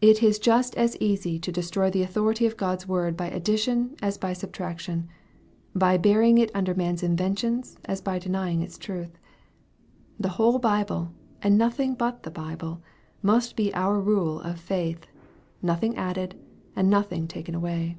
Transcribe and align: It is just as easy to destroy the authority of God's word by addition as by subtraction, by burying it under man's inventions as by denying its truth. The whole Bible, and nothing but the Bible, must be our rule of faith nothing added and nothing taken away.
It 0.00 0.22
is 0.22 0.38
just 0.38 0.74
as 0.76 0.96
easy 0.98 1.38
to 1.38 1.52
destroy 1.52 1.90
the 1.90 2.00
authority 2.02 2.46
of 2.46 2.56
God's 2.56 2.88
word 2.88 3.18
by 3.18 3.26
addition 3.26 3.96
as 4.00 4.16
by 4.16 4.32
subtraction, 4.32 5.10
by 5.74 5.98
burying 5.98 6.38
it 6.38 6.50
under 6.54 6.74
man's 6.74 7.02
inventions 7.02 7.76
as 7.84 8.00
by 8.00 8.18
denying 8.18 8.62
its 8.62 8.78
truth. 8.78 9.18
The 10.18 10.30
whole 10.40 10.58
Bible, 10.58 11.12
and 11.42 11.58
nothing 11.58 11.92
but 11.94 12.22
the 12.22 12.30
Bible, 12.30 12.80
must 13.20 13.54
be 13.54 13.74
our 13.74 14.00
rule 14.00 14.40
of 14.40 14.58
faith 14.58 15.06
nothing 15.60 15.96
added 15.96 16.34
and 16.74 16.88
nothing 16.88 17.28
taken 17.28 17.54
away. 17.54 17.98